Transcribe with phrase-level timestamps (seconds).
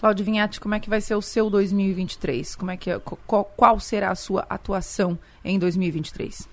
[0.00, 2.56] Cláudio Vinhati, como é que vai ser o seu 2023?
[2.56, 2.90] Como é que,
[3.26, 6.48] qual, qual será a sua atuação em 2023?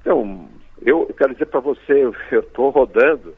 [0.00, 0.48] Então,
[0.80, 3.34] eu quero dizer para você, eu estou rodando,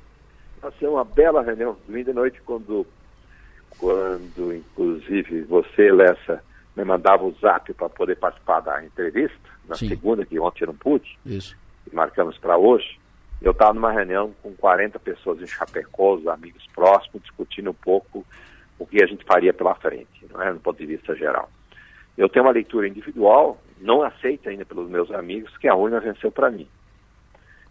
[0.62, 2.87] vai ser uma bela reunião, domingo de noite, quando,
[3.77, 6.41] quando inclusive você, Lessa,
[6.77, 9.89] me mandava o zap para poder participar da entrevista, na Sim.
[9.89, 11.57] segunda, que ontem eu não pude, Isso.
[11.91, 13.01] e marcamos para hoje,
[13.43, 18.25] eu estava numa reunião com 40 pessoas em Chapecó, os amigos próximos, discutindo um pouco
[18.79, 21.48] o que a gente faria pela frente, não é, no ponto de vista geral.
[22.16, 26.30] Eu tenho uma leitura individual, não aceita ainda pelos meus amigos, que a urna venceu
[26.30, 26.69] para mim.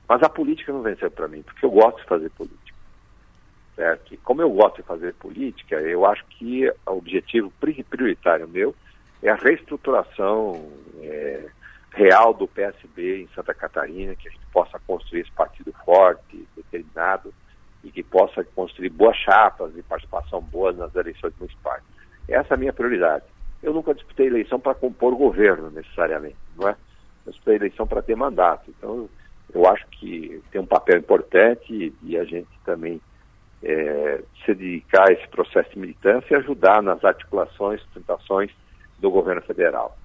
[0.07, 2.77] Mas a política não venceu para mim, porque eu gosto de fazer política.
[3.75, 4.13] Certo?
[4.13, 7.51] E como eu gosto de fazer política, eu acho que o objetivo
[7.89, 8.75] prioritário meu
[9.21, 10.69] é a reestruturação
[11.01, 11.49] é,
[11.91, 17.33] real do PSB em Santa Catarina, que a gente possa construir esse partido forte, determinado,
[17.93, 21.83] que possa construir boas chapas e participação boa nas eleições municipais.
[22.27, 23.25] Essa é a minha prioridade.
[23.61, 26.75] Eu nunca disputei eleição para compor governo, necessariamente, não é?
[27.25, 28.69] Eu disputei eleição para ter mandato.
[28.69, 29.07] Então,
[29.53, 32.99] eu acho que tem um papel importante e, a gente também
[33.61, 38.51] é, se dedicar a esse processo de militância e ajudar nas articulações, tentações
[38.99, 39.97] do governo federal.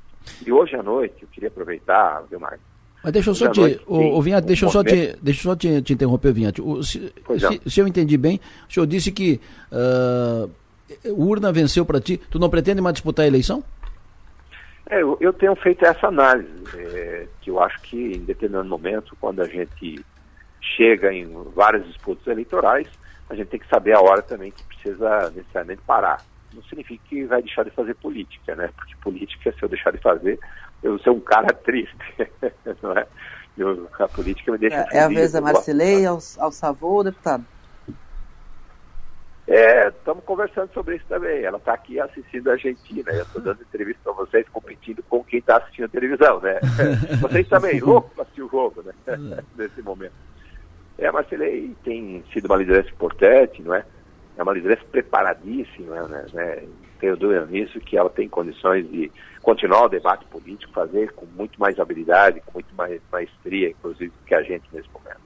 [0.46, 2.77] E hoje à noite, eu queria aproveitar, viu, Marcos?
[3.02, 5.54] Mas deixa eu só te, noite, o, o Vinhate, deixa eu só te, deixa só
[5.54, 6.60] te, te interromper, Vinhate.
[6.60, 9.40] O, se, se, se, eu entendi bem, o senhor disse que
[9.72, 10.50] uh,
[11.12, 12.16] urna venceu para ti.
[12.16, 13.62] Tu não pretende mais disputar a eleição?
[14.90, 19.16] É, eu, eu, tenho feito essa análise, é, que eu acho que em determinado momento,
[19.20, 20.02] quando a gente
[20.60, 22.88] chega em várias disputas eleitorais,
[23.28, 27.24] a gente tem que saber a hora também que precisa necessariamente parar não significa que
[27.24, 28.70] vai deixar de fazer política, né?
[28.76, 30.38] Porque política, se eu deixar de fazer,
[30.82, 31.96] eu vou ser um cara triste,
[32.82, 33.06] não é?
[33.56, 37.44] Eu, a política me deixa É, é a vez da Marcelei, ao, ao Savô, deputado?
[39.48, 41.42] É, estamos conversando sobre isso também.
[41.42, 43.10] Ela está aqui assistindo a Argentina.
[43.10, 46.60] Eu estou dando entrevista para vocês, competindo com quem está assistindo a televisão, né?
[47.18, 48.92] vocês também, louco para assistir o jogo, né?
[49.56, 50.12] Nesse momento.
[50.98, 53.84] É, a Marcelei tem sido uma liderança importante, não é?
[54.38, 56.62] É uma liderança preparadíssima, né, né?
[57.00, 59.10] tenho dúvida nisso, que ela tem condições de
[59.42, 64.34] continuar o debate político, fazer com muito mais habilidade, com muito mais maestria, inclusive, que
[64.34, 65.08] a gente nesse momento.